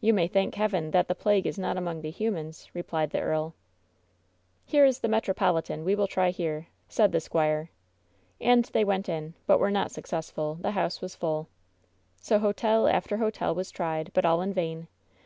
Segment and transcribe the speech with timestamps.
[0.00, 3.52] "You may thank Heaven that the plague is not among the humans," replied the earl.
[4.70, 5.84] WHEN SHADOWS DDE 73 "Here is the Metropolitan.
[5.84, 7.68] We will try here/* said the squire.
[8.40, 11.46] And they went in, but were not successful; the house was fulL
[12.22, 14.88] So hotel after hotel was tried, but in vain.